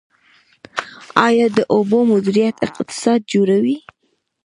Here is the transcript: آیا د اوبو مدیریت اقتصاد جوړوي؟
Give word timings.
آیا 1.27 1.45
د 1.57 1.59
اوبو 1.75 1.99
مدیریت 2.11 2.55
اقتصاد 2.67 3.19
جوړوي؟ 3.33 3.77